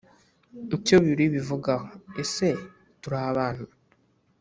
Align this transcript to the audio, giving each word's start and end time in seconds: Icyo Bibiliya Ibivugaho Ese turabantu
Icyo 0.75 0.95
Bibiliya 1.03 1.27
Ibivugaho 1.29 1.87
Ese 2.23 2.47
turabantu 3.01 3.65